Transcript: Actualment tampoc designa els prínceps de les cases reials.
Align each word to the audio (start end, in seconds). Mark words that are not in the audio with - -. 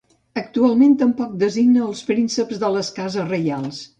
Actualment 0.41 0.95
tampoc 1.01 1.35
designa 1.43 1.85
els 1.89 2.01
prínceps 2.09 2.61
de 2.65 2.75
les 2.79 2.93
cases 2.99 3.29
reials. 3.31 3.87